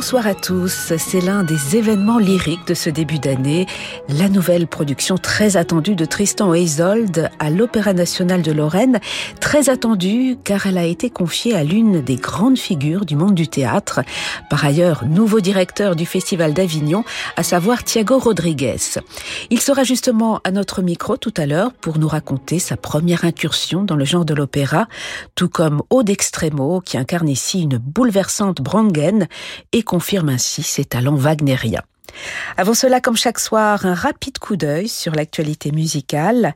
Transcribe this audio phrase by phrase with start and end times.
[0.00, 0.94] Bonsoir à tous.
[0.96, 3.66] C'est l'un des événements lyriques de ce début d'année,
[4.08, 8.98] la nouvelle production très attendue de Tristan Isolde à l'Opéra national de Lorraine,
[9.40, 13.46] très attendue car elle a été confiée à l'une des grandes figures du monde du
[13.46, 14.00] théâtre,
[14.48, 17.04] par ailleurs nouveau directeur du Festival d'Avignon,
[17.36, 19.00] à savoir Thiago Rodriguez.
[19.50, 23.82] Il sera justement à notre micro tout à l'heure pour nous raconter sa première incursion
[23.82, 24.88] dans le genre de l'opéra,
[25.34, 29.28] tout comme Aude Extremo qui incarne ici une bouleversante Brangen
[29.90, 31.82] confirme ainsi ses talents wagnériens.
[32.56, 36.54] Avant cela, comme chaque soir, un rapide coup d'œil sur l'actualité musicale.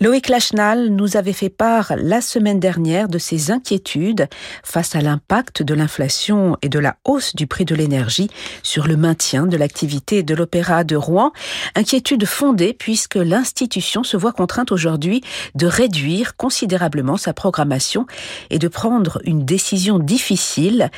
[0.00, 4.28] Loïc Lachenal nous avait fait part la semaine dernière de ses inquiétudes
[4.64, 8.28] face à l'impact de l'inflation et de la hausse du prix de l'énergie
[8.64, 11.32] sur le maintien de l'activité de l'Opéra de Rouen.
[11.76, 15.22] Inquiétude fondée puisque l'institution se voit contrainte aujourd'hui
[15.54, 18.06] de réduire considérablement sa programmation
[18.50, 20.90] et de prendre une décision difficile.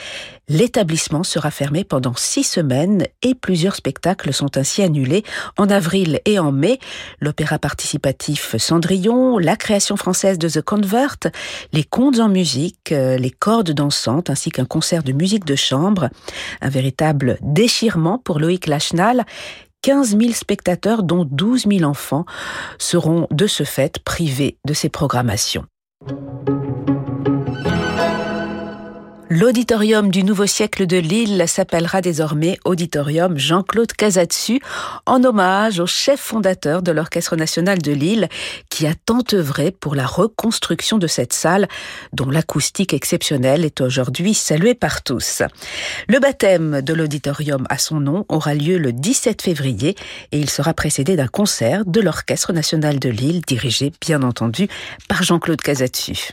[0.49, 5.25] L'établissement sera fermé pendant six semaines et plusieurs spectacles sont ainsi annulés
[5.59, 6.79] en avril et en mai.
[7.21, 11.19] L'opéra participatif Cendrillon, la création française de The Convert,
[11.73, 16.09] les contes en musique, euh, les cordes dansantes ainsi qu'un concert de musique de chambre.
[16.61, 19.27] Un véritable déchirement pour Loïc Lachenal
[19.83, 22.25] 15 000 spectateurs, dont 12 000 enfants,
[22.79, 25.65] seront de ce fait privés de ces programmations.
[29.31, 34.59] L'auditorium du nouveau siècle de Lille s'appellera désormais Auditorium Jean-Claude Casatsu,
[35.05, 38.31] en hommage au chef fondateur de l'Orchestre national de Lille,
[38.71, 41.69] qui a tant œuvré pour la reconstruction de cette salle,
[42.15, 45.43] dont l'acoustique exceptionnelle est aujourd'hui saluée par tous.
[46.09, 49.95] Le baptême de l'auditorium à son nom aura lieu le 17 février
[50.33, 54.69] et il sera précédé d'un concert de l'Orchestre national de Lille, dirigé bien entendu
[55.07, 56.31] par Jean-Claude Casatsu.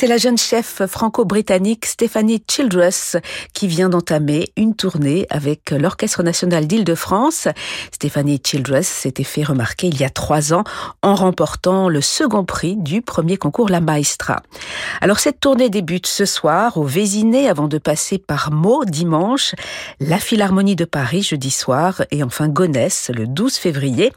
[0.00, 3.18] C'est la jeune chef franco-britannique Stéphanie Childress
[3.52, 7.48] qui vient d'entamer une tournée avec l'Orchestre national d'Île-de-France.
[7.92, 10.64] Stéphanie Childress s'était fait remarquer il y a trois ans
[11.02, 14.40] en remportant le second prix du premier concours La Maestra.
[15.02, 19.54] Alors cette tournée débute ce soir au Vésiné avant de passer par Meaux dimanche,
[20.00, 24.14] la Philharmonie de Paris jeudi soir et enfin Gonesse le 12 février.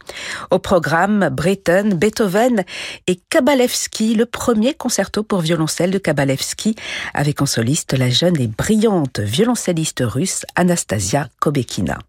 [0.50, 2.64] Au programme Britten, Beethoven
[3.08, 6.76] et Kabalevski, le premier concerto pour violoncelle celle de Kabalevski,
[7.14, 12.00] avec en soliste la jeune et brillante violoncelliste russe Anastasia Kobekina.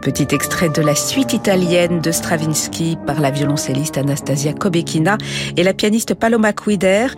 [0.00, 5.18] Petit extrait de la suite italienne de Stravinsky par la violoncelliste Anastasia Kobekina
[5.56, 7.08] et la pianiste Paloma Quider.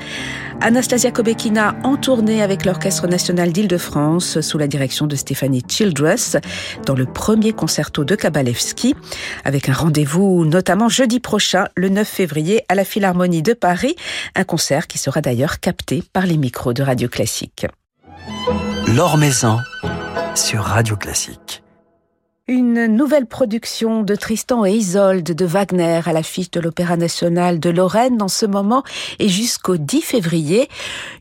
[0.60, 6.36] Anastasia Kobekina en tournée avec l'Orchestre national d'Île-de-France sous la direction de Stéphanie Childress
[6.84, 8.94] dans le premier concerto de Kabalevski
[9.44, 13.94] avec un rendez-vous notamment jeudi prochain, le 9 février à la Philharmonie de Paris,
[14.34, 17.66] un concert qui sera d'ailleurs capté par les micros de Radio Classique.
[18.88, 19.18] L'Or
[20.34, 21.61] sur Radio Classique.
[22.48, 27.70] Une nouvelle production de Tristan et Isolde de Wagner à l'affiche de l'Opéra national de
[27.70, 28.82] Lorraine en ce moment
[29.20, 30.68] et jusqu'au 10 février.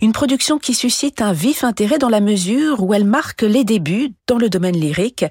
[0.02, 4.14] Une production qui suscite un vif intérêt dans la mesure où elle marque les débuts
[4.26, 5.24] dans le domaine lyrique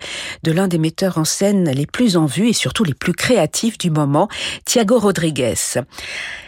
[0.45, 3.77] de l'un des metteurs en scène les plus en vue et surtout les plus créatifs
[3.77, 4.29] du moment,
[4.67, 5.55] Thiago Rodriguez.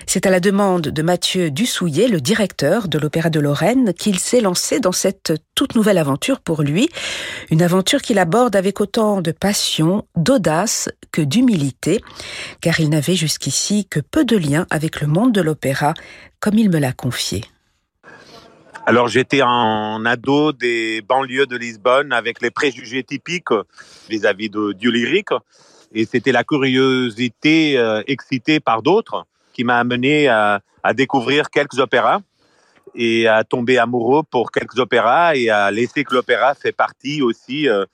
[0.07, 4.41] C'est à la demande de Mathieu Dussouillet, le directeur de l'Opéra de Lorraine, qu'il s'est
[4.41, 6.89] lancé dans cette toute nouvelle aventure pour lui.
[7.51, 12.01] Une aventure qu'il aborde avec autant de passion, d'audace que d'humilité,
[12.61, 15.95] car il n'avait jusqu'ici que peu de liens avec le monde de l'opéra,
[16.39, 17.43] comme il me l'a confié.
[18.87, 23.57] Alors j'étais en ado des banlieues de Lisbonne avec les préjugés typiques
[24.09, 25.35] vis-à-vis du lyrique.
[25.93, 31.81] Et c'était la curiosité euh, excitée par d'autres qui m'a amené à, à, découvrir quelques
[31.81, 32.21] opéras
[32.95, 37.69] et à tomber amoureux pour quelques opéras et à laisser que l'opéra fait partie aussi
[37.69, 37.85] euh,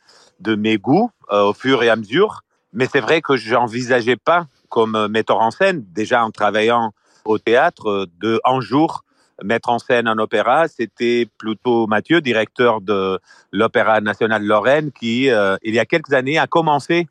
[0.41, 2.43] de mes goûts euh, au fur et à mesure.
[2.73, 6.93] Mais c'est vrai que j'envisageais pas comme metteur en scène, déjà en travaillant
[7.25, 9.05] au théâtre, de un jour
[9.43, 10.69] mettre en scène un opéra.
[10.69, 13.19] C'était plutôt Mathieu, directeur de
[13.53, 17.07] l'Opéra national Lorraine, qui, euh, il y a quelques années, a commencé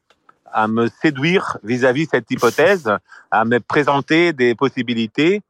[0.51, 2.91] à me séduire vis-à-vis -vis cette hypothèse,
[3.31, 5.41] à me présenter des possibilités.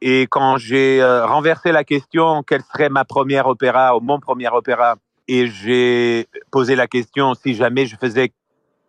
[0.00, 4.48] Et quand j'ai euh, renversé la question, quelle serait ma première opéra ou mon premier
[4.48, 4.96] opéra,
[5.28, 8.32] et j'ai posé la question si jamais je faisais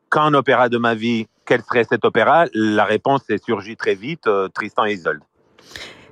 [0.10, 2.46] qu'un opéra de ma vie, quel serait cet opéra?
[2.54, 5.22] La réponse est surgie très vite, euh, Tristan et Isolde.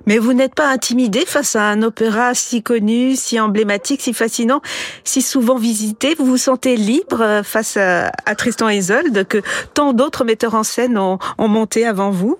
[0.06, 4.62] Mais vous n'êtes pas intimidé face à un opéra si connu, si emblématique, si fascinant,
[5.04, 6.14] si souvent visité?
[6.14, 9.42] Vous vous sentez libre euh, face à, Tristan et Isolde que
[9.74, 12.38] tant d'autres metteurs en scène ont, ont monté avant vous?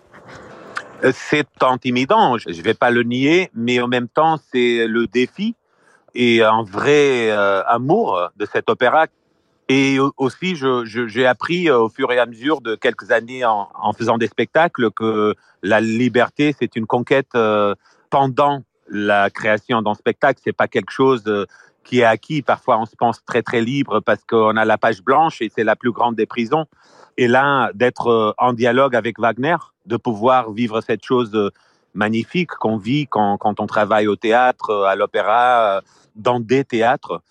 [1.05, 5.07] Euh, C'est intimidant, je ne vais pas le nier, mais en même temps, c'est le
[5.07, 5.55] défi
[6.15, 9.07] et un vrai euh, amour de cet opéra
[9.69, 14.17] et aussi, j'ai appris euh, au fur et à mesure de quelques années en, faisant
[14.17, 17.75] des spectacles que la liberté, c'est une conquête euh,
[18.09, 20.41] pendant la création d'un spectacle.
[20.43, 21.23] C'est pas quelque chose
[21.85, 22.41] qui est acquis.
[22.41, 25.65] Parfois, on se pense très très libre parce qu'on a la page blanche et c'est
[25.65, 26.65] la plus grande des prisons.
[27.19, 31.51] Et là, d'être en dialogue avec Wagner, de pouvoir vivre cette chose
[31.95, 35.83] magnifique qu'on vit quand, on travaille au théâtre, à l'opéra,
[36.17, 37.23] dans des théâtres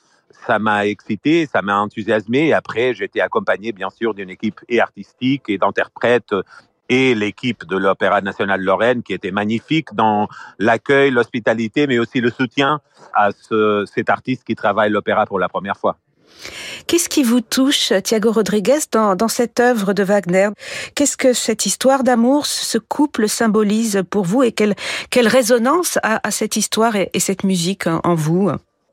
[0.45, 2.47] ça m'a excité, ça m'a enthousiasmé.
[2.47, 6.33] Et après, j'étais accompagné, bien sûr, d'une équipe et artistique et d'interprètes
[6.89, 10.27] et l'équipe de l'Opéra national Lorraine qui était magnifique dans
[10.57, 12.79] l'accueil, l'hospitalité, mais aussi le soutien
[13.13, 15.97] à ce, cet artiste qui travaille l'opéra pour la première fois.
[16.87, 20.49] Qu'est-ce qui vous touche, Thiago Rodriguez, dans, cette œuvre de Wagner?
[20.95, 24.75] Qu'est-ce que cette histoire d'amour, ce couple symbolise pour vous et quelle,
[25.09, 28.49] quelle résonance a, cette histoire et, et cette musique en, vous?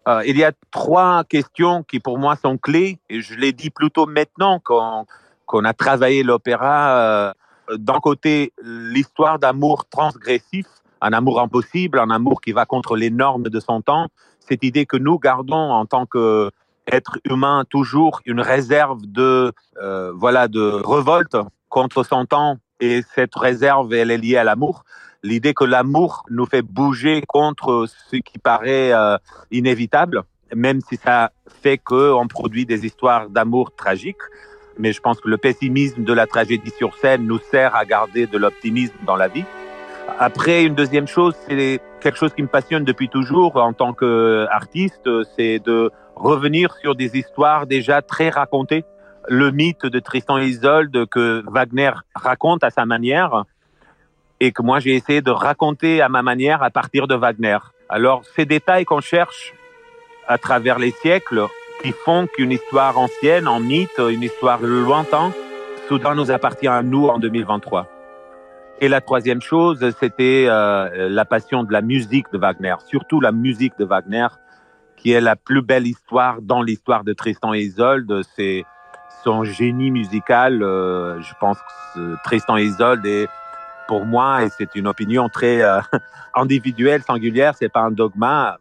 [0.09, 3.71] Euh, il y a trois questions qui pour moi sont clés et je les dis
[3.71, 5.07] plutôt maintenant qu'on
[5.47, 6.99] qu'on a travaillé l'opéra.
[6.99, 7.33] Euh,
[7.77, 10.67] D'un côté, l'histoire d'amour transgressif,
[11.01, 14.09] un amour impossible, un amour qui va contre les normes de son temps.
[14.41, 16.51] Cette idée que nous gardons en tant que
[16.91, 21.37] être humain toujours une réserve de euh, voilà de révolte
[21.69, 24.85] contre son temps et cette réserve elle est liée à l'amour
[25.25, 29.17] l'idée que l'amour nous fait bouger contre ce qui paraît euh,
[29.51, 30.23] inévitable,
[30.55, 31.33] même si ça
[31.63, 34.25] fait qu'on produit des histoires d'amour tragiques.
[34.79, 38.27] Mais je pense que le pessimisme de la tragédie sur scène nous sert à garder
[38.27, 39.45] de l'optimisme dans la vie.
[40.19, 45.09] Après, une deuxième chose, c'est quelque chose qui me passionne depuis toujours en tant qu'artiste,
[45.37, 48.85] c'est de revenir sur des histoires déjà très racontées.
[49.29, 53.45] Le mythe de Tristan et Isolde que Wagner raconte à sa manière,
[54.41, 57.59] et que moi j'ai essayé de raconter à ma manière à partir de Wagner.
[57.89, 59.55] Alors ces détails qu'on cherche
[60.29, 61.47] à travers les siècles
[61.83, 65.33] qui font qu'une histoire ancienne, en mythe, une histoire lointaine,
[65.89, 67.87] soudain nous appartient à nous en 2023.
[68.81, 73.33] Et la troisième chose, c'était euh, la passion de la musique de Wagner, surtout la
[73.33, 74.27] musique de Wagner,
[75.05, 78.23] qui est la plus belle histoire dans l'histoire de Tristan et Isolde.
[78.35, 78.65] C'est
[79.23, 80.63] son génie musical.
[80.63, 81.59] Euh, je pense
[81.95, 83.29] que Tristan et Isolde est
[83.87, 85.79] pour moi, et c'est une opinion très euh,
[86.35, 88.57] individuelle, singulière, c'est pas un dogma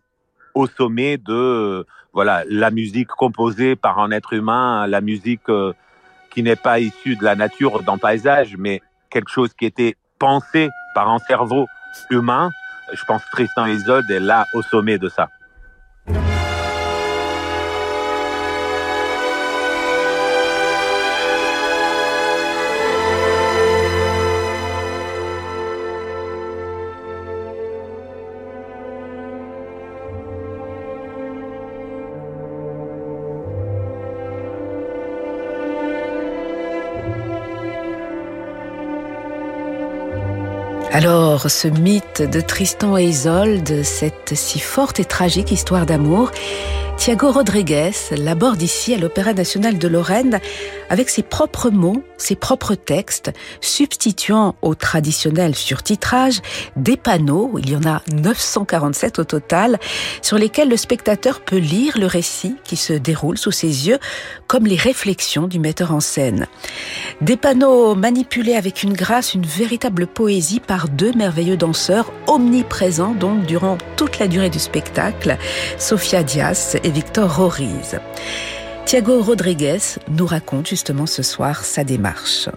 [0.53, 5.71] au sommet de voilà la musique composée par un être humain, la musique euh,
[6.29, 10.69] qui n'est pas issue de la nature d'un paysage, mais quelque chose qui était pensé
[10.93, 11.67] par un cerveau
[12.09, 12.51] humain.
[12.91, 15.29] Je pense que Tristan Isolde est là au sommet de ça.
[40.95, 46.29] Alors, ce mythe de Tristan et Isolde, cette si forte et tragique histoire d'amour,
[46.97, 50.39] Thiago Rodriguez l'aborde ici à l'Opéra national de Lorraine
[50.93, 53.31] avec ses propres mots, ses propres textes,
[53.61, 56.39] substituant au traditionnel surtitrage
[56.75, 59.79] des panneaux, il y en a 947 au total,
[60.21, 63.97] sur lesquels le spectateur peut lire le récit qui se déroule sous ses yeux,
[64.45, 66.45] comme les réflexions du metteur en scène.
[67.21, 73.47] Des panneaux manipulés avec une grâce, une véritable poésie par deux merveilleux danseurs, omniprésents donc
[73.47, 75.39] durant toute la durée du spectacle,
[75.79, 77.97] Sofia Dias et Victor Roriz.
[78.85, 82.49] Thiago Rodriguez nous raconte justement ce soir sa démarche.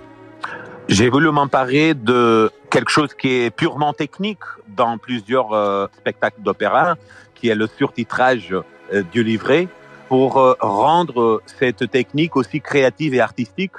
[0.89, 6.97] J'ai voulu m'emparer de quelque chose qui est purement technique dans plusieurs euh, spectacles d'opéra,
[7.35, 8.55] qui est le surtitrage
[8.93, 9.69] euh, du livret,
[10.09, 13.73] pour euh, rendre cette technique aussi créative et artistique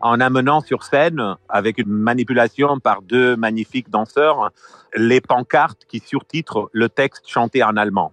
[0.00, 4.50] en amenant sur scène, avec une manipulation par deux magnifiques danseurs,
[4.94, 8.12] les pancartes qui surtitrent le texte chanté en allemand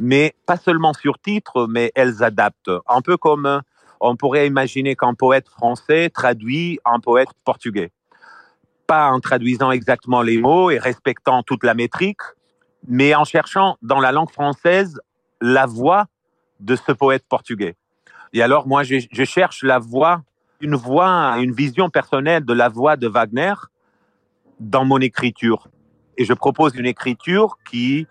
[0.00, 2.70] mais pas seulement sur titre, mais elles adaptent.
[2.88, 3.60] Un peu comme euh,
[4.00, 7.92] on pourrait imaginer qu'un poète français traduit un poète portugais.
[8.86, 12.22] Pas en traduisant exactement les mots et respectant toute la métrique,
[12.88, 14.98] mais en cherchant dans la langue française
[15.40, 16.06] la voix
[16.60, 17.76] de ce poète portugais.
[18.32, 20.22] Et alors, moi, je, cherche la voix,
[20.60, 23.54] une voix, une vision personnelle de la voix de Wagner
[24.60, 25.68] dans mon écriture.
[26.16, 28.06] Et je propose une écriture qui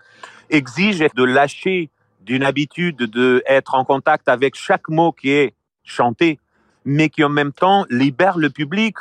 [0.50, 1.90] exige de lâcher
[2.20, 5.54] d'une habitude de être en contact avec chaque mot qui est
[5.84, 6.38] chanté,
[6.84, 8.96] mais qui en même temps libère le public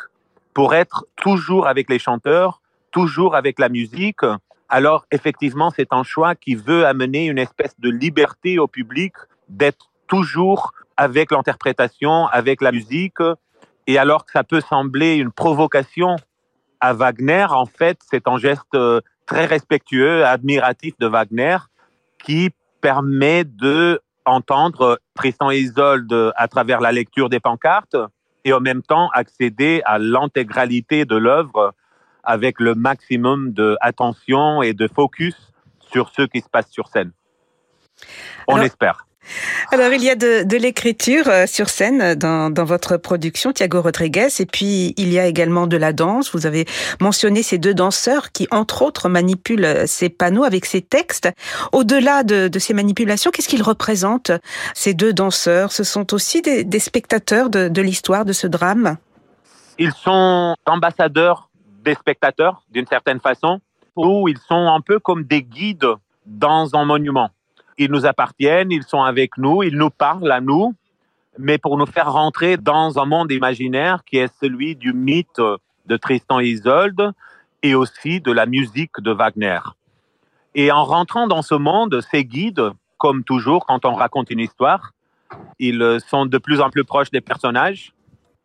[0.54, 4.22] pour être toujours avec les chanteurs, toujours avec la musique.
[4.70, 9.14] Alors effectivement, c'est un choix qui veut amener une espèce de liberté au public
[9.48, 13.20] d'être toujours avec l'interprétation, avec la musique.
[13.88, 16.16] Et alors que ça peut sembler une provocation
[16.80, 18.78] à Wagner, en fait, c'est un geste
[19.30, 21.58] très respectueux, admiratif de Wagner,
[22.24, 22.50] qui
[22.82, 27.96] permet de entendre Tristan et Isolde à travers la lecture des pancartes
[28.44, 31.74] et en même temps accéder à l'intégralité de l'œuvre
[32.24, 35.36] avec le maximum d'attention et de focus
[35.92, 37.12] sur ce qui se passe sur scène.
[38.48, 39.06] On espère.
[39.72, 44.46] Alors, il y a de, l'écriture euh, sur scène dans, votre production, Thiago Rodriguez, et
[44.46, 46.34] puis il y a également de la danse.
[46.34, 46.66] Vous avez
[47.00, 51.30] mentionné ces deux danseurs qui, entre autres, manipulent euh, ces panneaux avec ces textes.
[51.72, 54.32] Au-delà de, ces manipulations, qu'est-ce qu'ils représentent,
[54.74, 55.72] ces deux danseurs?
[55.72, 58.98] Ce sont aussi des, spectateurs de l'histoire de ce drame?
[59.78, 61.50] Ils sont ambassadeurs
[61.84, 63.60] des spectateurs, d'une certaine façon,
[63.96, 65.88] ou ils sont un peu comme des guides
[66.26, 67.30] dans un monument
[67.80, 70.76] ils nous appartiennent, ils sont avec nous, ils nous parlent à nous,
[71.38, 75.42] mais pour nous faire rentrer dans un monde imaginaire qui est celui du mythe
[75.86, 77.14] de Tristan et Isolde
[77.64, 79.60] et aussi de la musique de Wagner.
[80.56, 84.92] Et en rentrant dans ce monde, ces guides, comme toujours quand on raconte une histoire,
[85.58, 87.94] ils sont de plus en plus proches des personnages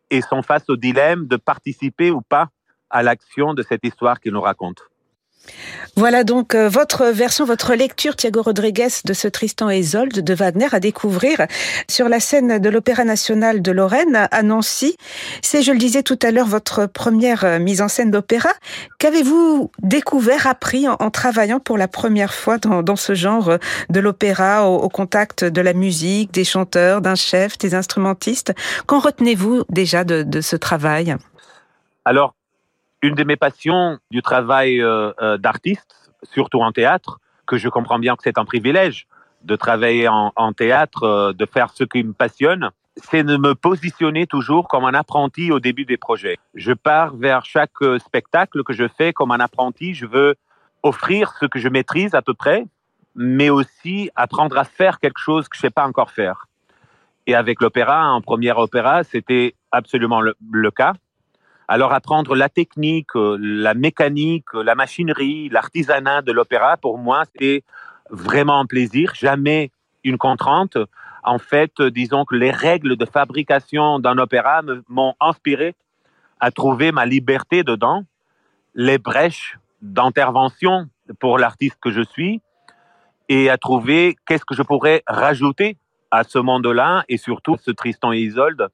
[0.09, 2.49] et sont face au dilemme de participer ou pas
[2.89, 4.83] à l'action de cette histoire qu'ils nous racontent.
[5.97, 10.33] Voilà donc euh, votre version, votre lecture, Thiago Rodriguez, de ce Tristan et Isolde de
[10.33, 11.47] Wagner à découvrir
[11.89, 14.97] sur la scène de l'Opéra national de Lorraine à Nancy.
[15.41, 18.49] C'est, je le disais tout à l'heure, votre première euh, mise en scène d'opéra.
[18.99, 23.57] Qu'avez-vous découvert, appris en, travaillant pour la première fois dans, ce genre euh,
[23.89, 28.53] de l'opéra, au, contact de la musique, des chanteurs, d'un chef, des instrumentistes?
[28.85, 31.15] Qu'en retenez-vous déjà de, de ce travail?
[32.03, 32.35] Alors,
[33.05, 37.99] une de mes passions du travail euh, euh, d'artiste, surtout en théâtre, que je comprends
[37.99, 39.07] bien que c'est un privilège
[39.43, 44.25] de travailler en, théâtre, euh, de faire ce qui me passionne, c'est de me positionner
[44.25, 46.37] toujours comme un apprenti au début des projets.
[46.55, 49.93] Je pars vers chaque spectacle que je fais comme un apprenti.
[49.93, 50.35] Je veux
[50.81, 52.65] offrir ce que je maîtrise à peu près,
[53.13, 56.47] mais aussi apprendre à faire quelque chose que je ne sais pas encore faire.
[57.27, 60.93] Et avec l'opéra, en première opéra, c'était absolument le cas.
[61.67, 67.63] Alors apprendre la technique, euh, la mécanique, la machinerie, l'artisanat de l'opéra, pour moi, c'est
[68.11, 69.71] vraiment un plaisir, jamais
[70.03, 70.77] une contrainte.
[71.23, 75.73] En fait, disons que les règles de fabrication d'un opéra m'ont inspiré
[76.39, 78.03] à trouver ma liberté dedans,
[78.75, 80.87] les brèches d'intervention
[81.19, 82.41] pour l'artiste que je suis
[83.27, 85.77] et à trouver qu'est-ce que je pourrais rajouter
[86.11, 88.67] à ce monde-là et surtout ce Tristan et Isolde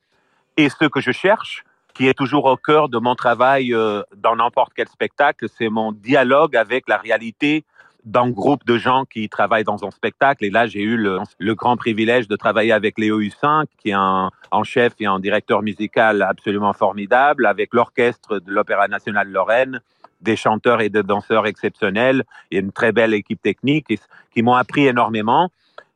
[0.57, 4.36] et ce que je cherche qui est toujours au cœur de mon travail euh, dans
[4.36, 7.63] n'importe quel spectacle, c'est mon dialogue avec la réalité
[8.05, 10.43] d'un groupe de gens qui travaillent dans un spectacle.
[10.45, 14.31] Et là, j'ai eu le, grand privilège de travailler avec Léo Hussin, qui est un,
[14.63, 19.81] chef et un directeur musical absolument formidable, avec l'orchestre de l'Opéra national de Lorraine,
[20.21, 23.88] des chanteurs et des danseurs exceptionnels et une très belle équipe technique
[24.33, 25.50] qui m'ont appris énormément.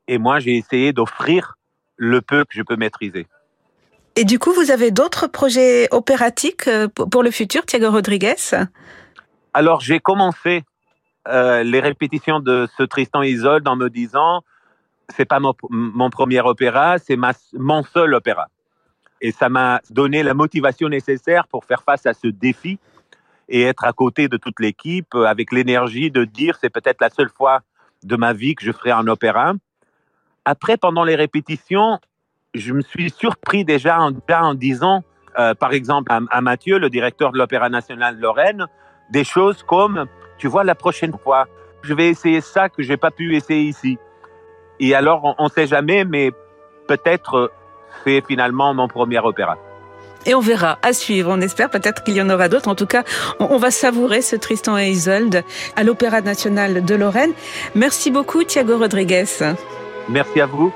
[0.08, 1.58] Et moi, j'ai essayé d'offrir
[1.98, 3.28] le peu que je peux maîtriser.
[4.18, 8.36] Et du coup, vous avez d'autres projets opératiques euh, pour le futur, Thiago Rodriguez?
[9.54, 10.64] Alors, j'ai commencé
[11.28, 14.44] euh, les répétitions de ce Tristan Isolde en me disant
[15.10, 17.18] c'est pas mon, mon, premier opéra, c'est
[17.54, 18.48] mon seul opéra.
[19.22, 22.80] Et ça m'a donné la motivation nécessaire pour faire face à ce défi
[23.50, 27.30] et être à côté de toute l'équipe avec l'énergie de dire c'est peut-être la seule
[27.30, 27.62] fois
[28.04, 29.54] de ma vie que je ferai un opéra.
[30.44, 32.00] Après, pendant les répétitions,
[32.56, 35.04] je me suis surpris déjà en, en disant,
[35.38, 38.66] euh, par exemple, à, Mathieu, le directeur de l'Opéra national de Lorraine,
[39.12, 40.06] des choses comme,
[40.38, 41.48] tu vois, la prochaine fois,
[41.82, 43.98] je vais essayer ça que j'ai pas pu essayer ici.
[44.80, 46.32] Et alors, on ne sait jamais, mais
[46.88, 47.52] peut-être
[48.04, 49.58] c'est finalement mon premier opéra.
[50.26, 51.32] Et on verra, à suivre.
[51.32, 52.68] On espère peut-être qu'il y en aura d'autres.
[52.68, 53.04] En tout cas,
[53.40, 55.44] on, va savourer ce Tristan et Isolde
[55.76, 57.32] à l'Opéra national de Lorraine.
[57.76, 59.26] Merci beaucoup, Thiago Rodriguez.
[60.10, 60.74] Merci à vous.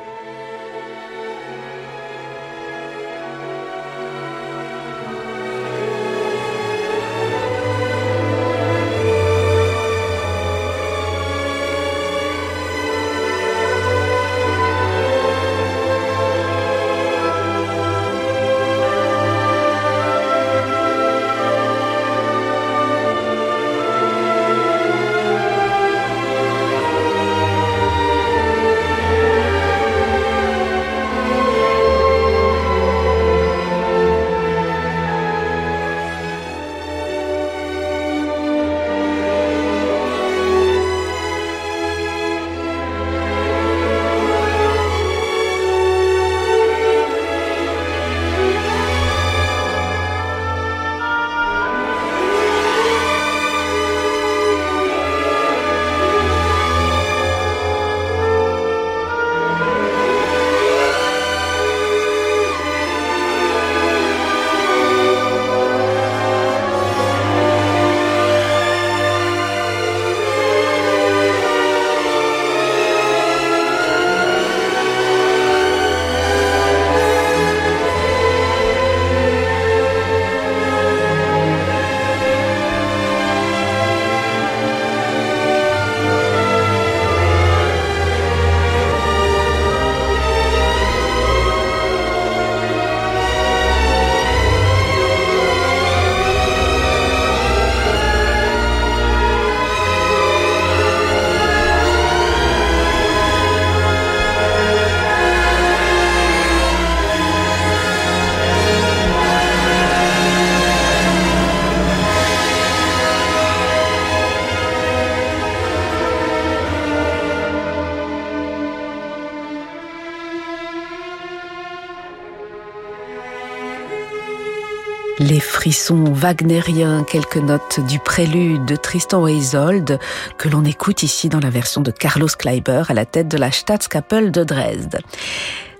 [125.89, 129.97] Les frissons wagnériens, quelques notes du prélude de Tristan et Isolde
[130.38, 133.52] que l'on écoute ici dans la version de Carlos Kleiber à la tête de la
[133.52, 134.99] Staatskapelle de Dresde.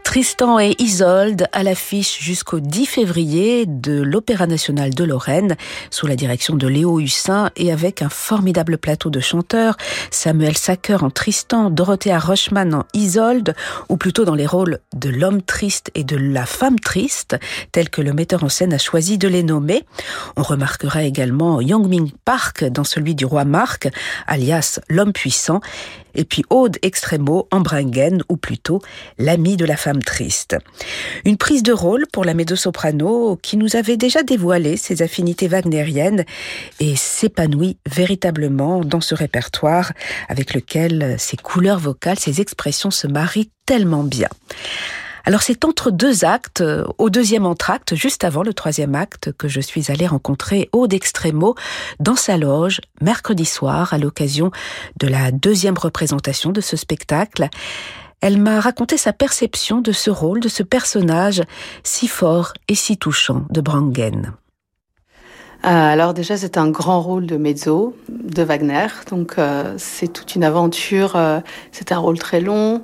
[0.10, 5.56] Tristan et Isolde à l'affiche jusqu'au 10 février de l'Opéra national de Lorraine
[5.91, 9.78] sous la direction de Léo Hussin et avec un formidable plateau de chanteurs,
[10.10, 13.54] Samuel Sacker en Tristan, Dorothea Rochman en Isolde
[13.88, 17.38] ou plutôt dans les rôles de l'homme triste et de la femme triste
[17.72, 19.86] tel que le metteur en scène a choisi de les nommer.
[20.38, 23.88] On remarquera également Yongming Park dans celui du roi Marc
[24.26, 25.62] alias l'homme puissant
[26.15, 28.82] et puis Aude Extremo en Bringen, ou plutôt
[29.17, 30.58] l'ami de la femme triste.
[31.26, 36.26] Une prise de rôle pour la mezzo-soprano qui nous avait déjà dévoilé ses affinités wagnériennes
[36.80, 39.91] et s'épanouit véritablement dans ce répertoire
[40.28, 44.30] avec lequel ses couleurs vocales, ses expressions se marient tellement bien.
[45.30, 49.48] Alors c'est entre deux actes, euh, au deuxième entracte, juste avant le troisième acte, que
[49.48, 51.54] je suis allée rencontrer Aude Extremo
[52.00, 54.50] dans sa loge mercredi soir à l'occasion
[55.00, 57.48] de la deuxième représentation de ce spectacle.
[58.22, 61.44] Elle m'a raconté sa perception de ce rôle, de ce personnage
[61.84, 64.34] si fort et si touchant de Brangen.
[65.63, 70.34] Euh, alors déjà, c'est un grand rôle de mezzo de Wagner, donc euh, c'est toute
[70.34, 71.15] une aventure.
[71.72, 72.84] c'est un rôle très long,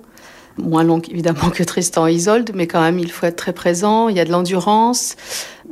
[0.58, 4.16] moins long évidemment que Tristan Isolde, mais quand même il faut être très présent, il
[4.16, 5.16] y a de l'endurance.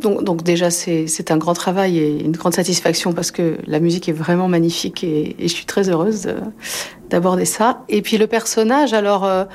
[0.01, 4.13] Donc, déjà c'est un grand travail et une grande satisfaction parce que la musique est
[4.13, 6.27] vraiment magnifique et, je suis très heureuse
[7.09, 7.83] d'aborder ça.
[7.89, 9.45] Et puis le personnage, alors euh,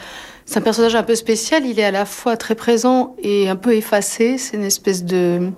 [0.46, 3.56] c'est un personnage un peu spécial, il est à la fois très présent et un
[3.56, 5.50] peu effacé, c'est une espèce de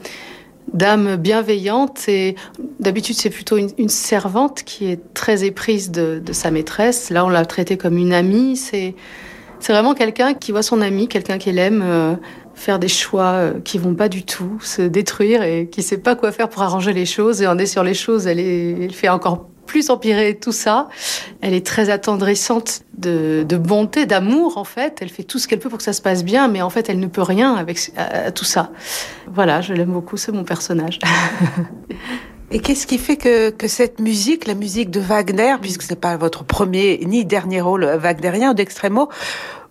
[0.73, 2.37] d'âme bienveillante et
[2.79, 7.11] d'habitude c'est plutôt une, servante qui est très éprise de, sa maîtresse.
[7.11, 8.57] Là on l'a traité comme une amie.
[9.61, 12.15] C'est vraiment quelqu'un qui voit son ami, quelqu'un qu'elle aime euh,
[12.55, 16.17] faire des choix euh, qui vont pas du tout, se détruire et qui sait pas
[16.17, 17.43] quoi faire pour arranger les choses.
[17.43, 20.89] Et en est sur les choses, elle, fait encore plus empirer tout ça.
[21.43, 24.99] Elle est très attendrissante de, de bonté, d'amour en fait.
[25.01, 26.89] Elle fait tout ce qu'elle peut pour que ça se passe bien, mais en fait
[26.89, 28.71] elle ne peut rien avec à tout ça.
[29.29, 30.99] Voilà, je l'aime beaucoup, c'est mon personnage.
[32.53, 36.01] Et qu'est-ce qui fait que, que cette musique, la musique de Wagner, puisque ce n'est
[36.01, 39.09] pas votre premier ni dernier rôle wagnerien ou d'Extremo,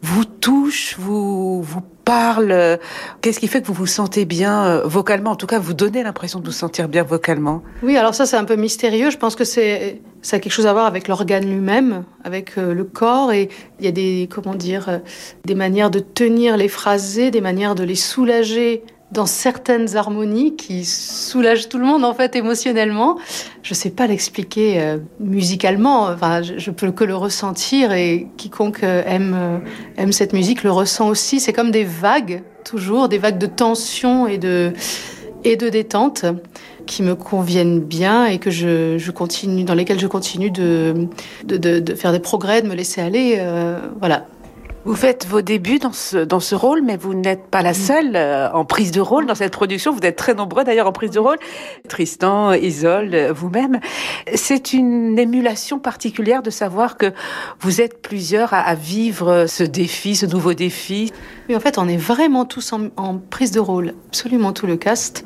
[0.02, 2.80] vous touche, vous vous parle
[3.22, 5.32] Qu'est-ce qui fait que vous vous sentez bien euh, vocalement?
[5.32, 7.62] En tout cas, vous donnez l'impression de vous sentir bien vocalement.
[7.84, 9.12] Oui, alors ça c'est un peu mystérieux.
[9.12, 12.74] Je pense que c'est ça a quelque chose à voir avec l'organe lui-même, avec euh,
[12.74, 14.98] le corps, et il y a des comment dire euh,
[15.46, 20.86] des manières de tenir les phrasés, des manières de les soulager dans certaines harmonies qui
[20.86, 23.17] soulagent tout le monde en fait émotionnellement.
[23.63, 26.04] Je sais pas l'expliquer euh, musicalement.
[26.04, 29.58] Enfin, je, je, peux que le ressentir et quiconque euh, aime euh,
[29.98, 31.39] aime cette musique le ressent aussi.
[31.39, 34.74] C'est comme des vagues toujours, des vagues de tension et de
[35.43, 36.26] et de détente
[36.86, 41.08] qui me conviennent bien et que je, je continue dans lesquelles je continue de,
[41.45, 43.39] de, de faire des progrès, de me laisser aller.
[44.00, 44.26] voilà,
[44.89, 48.15] vous faites vos débuts dans ce, dans ce rôle, mais vous n'êtes pas la seule
[48.15, 49.93] euh, en prise de rôle dans cette production.
[49.93, 51.38] Vous êtes très nombreux d'ailleurs en prise de rôle.
[51.88, 53.80] Tristan, Isolde, vous-même.
[54.34, 57.13] C'est une émulation particulière de savoir que
[57.60, 61.13] vous êtes plusieurs à, vivre ce défi, ce nouveau défi.
[61.49, 65.23] Oui, en fait, on est vraiment tous en prise de rôle, absolument tout le cast.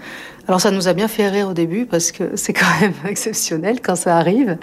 [0.50, 3.80] Alors ça nous a bien fait rire au début parce que c'est quand même exceptionnel
[3.82, 4.58] quand ça arrive.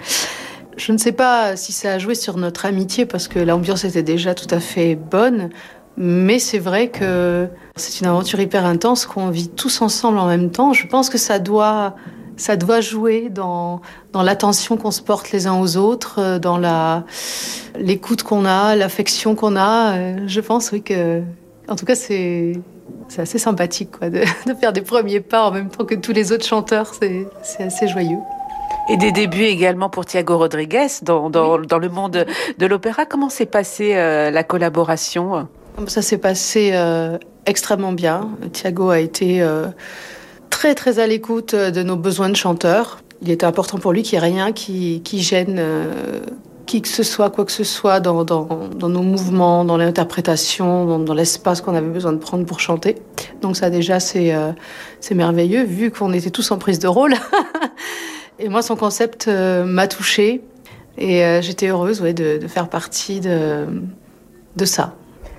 [0.77, 4.03] Je ne sais pas si ça a joué sur notre amitié parce que l'ambiance était
[4.03, 5.49] déjà tout à fait bonne,
[5.97, 10.49] mais c'est vrai que c'est une aventure hyper intense qu'on vit tous ensemble en même
[10.49, 10.73] temps.
[10.73, 11.95] Je pense que ça doit,
[12.37, 13.81] ça doit jouer dans,
[14.13, 17.03] dans l'attention qu'on se porte les uns aux autres, dans la,
[17.77, 20.25] l'écoute qu'on a, l'affection qu'on a.
[20.27, 21.21] Je pense, oui, que,
[21.67, 22.53] en tout cas, c'est,
[23.09, 26.13] c'est assez sympathique, quoi, de, de faire des premiers pas en même temps que tous
[26.13, 26.93] les autres chanteurs.
[26.93, 28.19] C'est, c'est assez joyeux.
[28.89, 32.25] Et des débuts également pour Thiago Rodriguez dans, dans, dans le monde
[32.57, 33.05] de l'opéra.
[33.05, 35.47] Comment s'est passée euh, la collaboration?
[35.87, 38.29] Ça s'est passé euh, extrêmement bien.
[38.51, 39.67] Thiago a été euh,
[40.49, 43.01] très très à l'écoute de nos besoins de chanteurs.
[43.21, 45.61] Il était important pour lui qu'il n'y ait rien qui, qui gêne
[46.71, 50.85] qui que ce soit, quoi que ce soit dans, dans, dans nos mouvements, dans l'interprétation,
[50.85, 52.95] dans, dans l'espace qu'on avait besoin de prendre pour chanter.
[53.41, 54.53] Donc ça déjà c'est euh,
[55.01, 57.13] c'est merveilleux vu qu'on était tous en prise de rôle.
[58.41, 60.41] Et moi, son concept euh, m'a touchée
[60.97, 63.67] et euh, j'étais heureuse ouais, de, de, faire partie de,
[64.55, 64.95] de ça.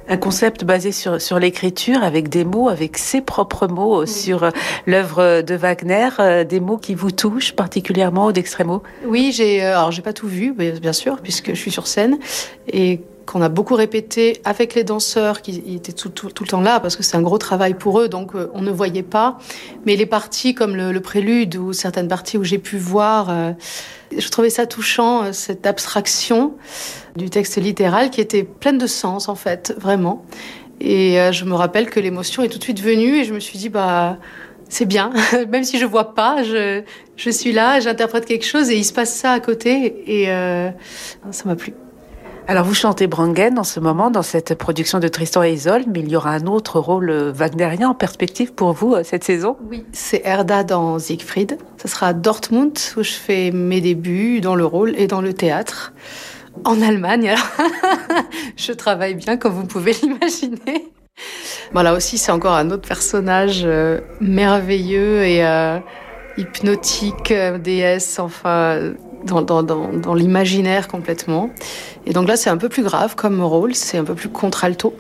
[0.09, 4.09] Un concept basé sur, sur l'écriture, avec des mots, avec ses propres mots, oui.
[4.09, 4.51] sur euh,
[4.87, 10.03] l'œuvre de Wagner, euh, des mots qui vous touchent particulièrement, d'Extremo Oui, j'ai, alors j'ai
[10.03, 12.19] pas tout vu, bien sûr, puisque je suis sur scène.
[12.73, 16.97] Et qu'on a beaucoup répété avec les danseurs qui étaient tout, le temps là parce
[16.97, 19.39] que c'est un gros travail pour eux donc euh, on ne voyait pas.
[19.87, 23.53] Mais les parties comme le, prélude ou certaines parties où j'ai pu voir euh,
[24.17, 26.55] je trouvais ça touchant euh, cette abstraction
[27.17, 30.25] du texte littéral qui était pleine de sens en fait vraiment.
[30.81, 33.57] Et je me rappelle que l'émotion est tout de suite venue et je me suis
[33.57, 34.19] dit bah
[34.69, 35.13] c'est bien.
[35.51, 36.83] Même si je vois pas je,
[37.17, 40.03] je suis là j'interprète quelque chose et il se passe ça à côté.
[40.07, 40.71] Et euh,
[41.31, 41.73] ça m'a plu
[42.49, 46.01] alors vous chantez Brangen en ce moment dans cette production de Tristan et Isolde, mais
[46.01, 49.57] il y aura un autre rôle wagnerien en perspective pour vous euh, cette saison?
[49.71, 51.59] Oui, c'est Erda dans Siegfried.
[51.81, 55.33] Ce sera à Dortmund où je fais mes débuts dans le rôle et dans le
[55.33, 55.93] théâtre.
[56.65, 57.35] En Allemagne,
[58.57, 60.93] je travaille bien comme vous pouvez l'imaginer.
[61.73, 65.79] Voilà aussi, c'est encore un autre personnage euh, merveilleux et euh,
[66.37, 68.93] hypnotique, euh, déesse, enfin
[69.25, 71.51] dans, dans, dans, dans l'imaginaire complètement.
[72.07, 74.95] Et donc là, c'est un peu plus grave comme rôle, c'est un peu plus contralto.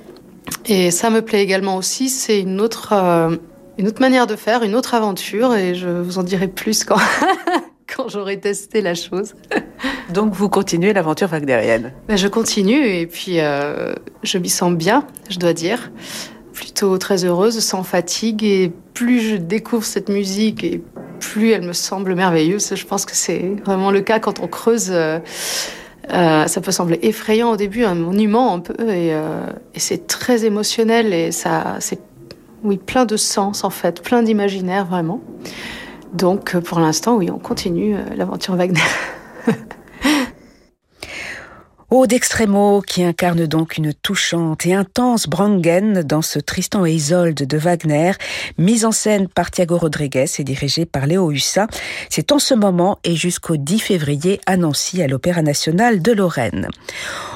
[0.66, 3.37] Et ça me plaît également aussi, c'est une autre, euh,
[3.78, 6.98] une autre manière de faire, une autre aventure, et je vous en dirai plus quand,
[7.96, 9.35] quand j'aurai testé la chose.
[10.12, 15.06] Donc vous continuez l'aventure wagnerienne ben, Je continue, et puis euh, je m'y sens bien,
[15.30, 15.90] je dois dire.
[16.52, 20.82] Plutôt très heureuse, sans fatigue, et plus je découvre cette musique, et
[21.22, 22.74] plus elle me semble merveilleuse.
[22.74, 24.90] Je pense que c'est vraiment le cas quand on creuse.
[24.90, 25.20] Euh,
[26.12, 30.08] euh, ça peut sembler effrayant au début, un monument un peu, et, euh, et c'est
[30.08, 32.00] très émotionnel et ça, c'est
[32.64, 35.20] oui plein de sens en fait, plein d'imaginaire vraiment.
[36.12, 38.80] Donc pour l'instant, oui, on continue l'aventure Wagner.
[41.94, 47.46] Aude d'Extremo, qui incarne donc une touchante et intense Brangen dans ce Tristan et Isolde
[47.46, 48.12] de Wagner,
[48.57, 51.66] mise en scène par Thiago Rodriguez et dirigée par Léo Hussa.
[52.09, 56.68] C'est en ce moment et jusqu'au 10 février à Nancy, à l'Opéra National de Lorraine.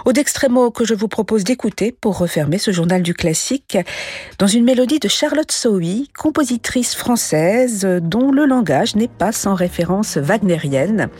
[0.07, 3.77] Aude d'Extremo que je vous propose d'écouter pour refermer ce journal du classique
[4.39, 10.17] dans une mélodie de Charlotte Sowy, compositrice française dont le langage n'est pas sans référence
[10.17, 11.11] wagnérienne.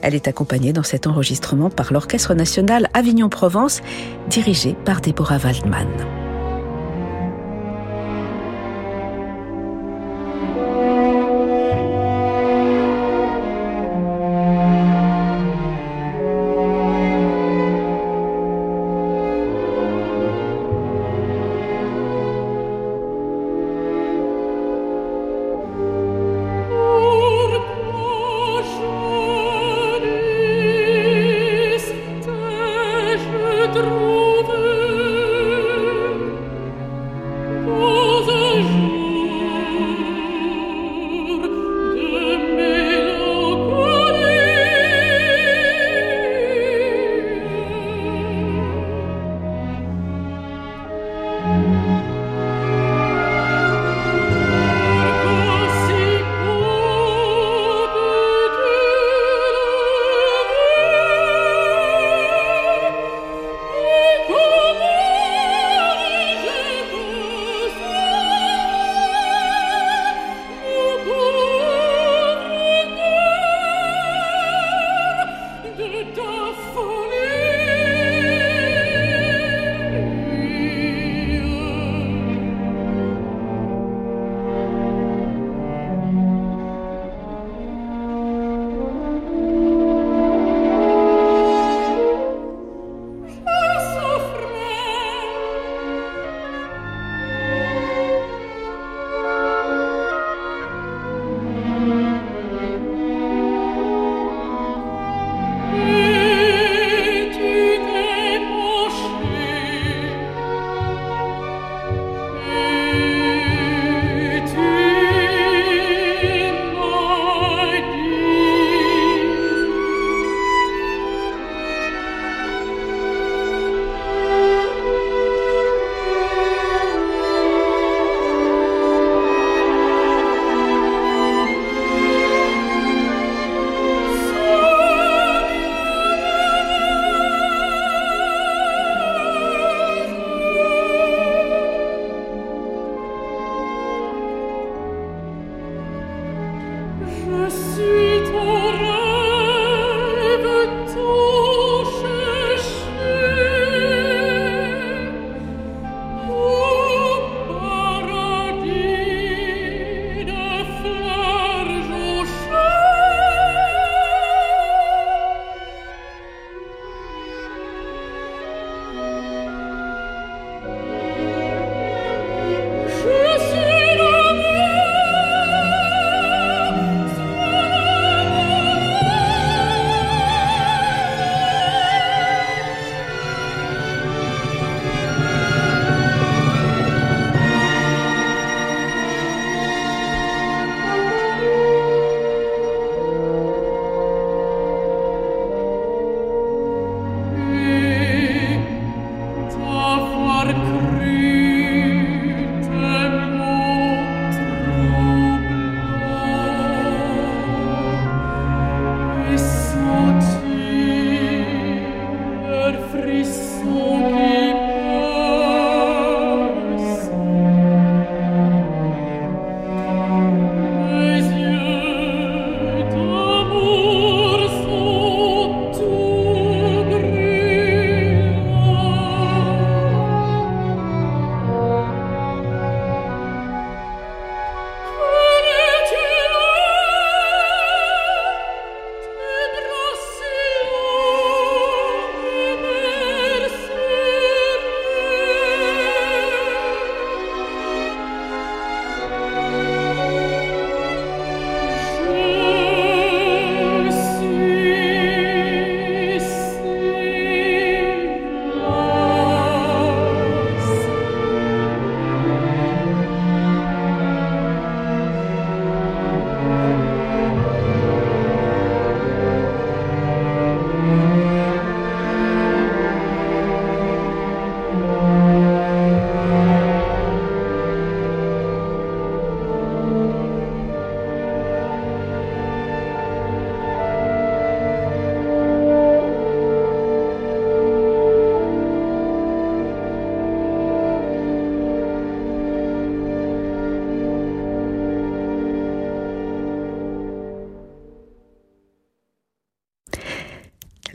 [0.00, 3.80] Elle est accompagnée dans cet enregistrement par l'Orchestre national Avignon-Provence,
[4.28, 5.88] dirigé par Deborah Waldman.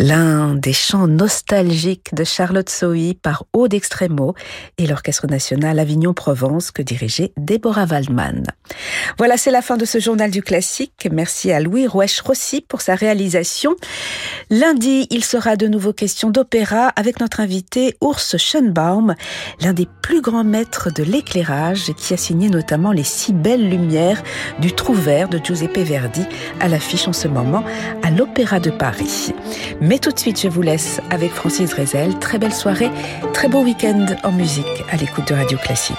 [0.01, 4.35] L'un des chants nostalgiques de Charlotte Sohi par Aude Extremo
[4.77, 8.43] et l'Orchestre national Avignon-Provence que dirigeait Deborah Waldman.
[9.17, 11.07] Voilà, c'est la fin de ce journal du classique.
[11.11, 13.75] Merci à Louis Roueche-Rossi pour sa réalisation.
[14.49, 19.15] Lundi, il sera de nouveau question d'opéra avec notre invité Urs Schönbaum,
[19.61, 24.23] l'un des plus grands maîtres de l'éclairage qui a signé notamment les six belles lumières
[24.59, 26.25] du Trou vert de Giuseppe Verdi
[26.59, 27.63] à l'affiche en ce moment
[28.03, 29.33] à l'Opéra de Paris.
[29.81, 32.17] Mais tout de suite, je vous laisse avec Francis Drezel.
[32.19, 32.89] Très belle soirée,
[33.33, 35.97] très beau week-end en musique à l'écoute de Radio Classique.